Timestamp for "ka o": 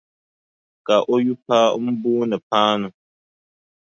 0.85-1.15